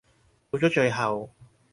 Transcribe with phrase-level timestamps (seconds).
[0.49, 1.29] 到咗最後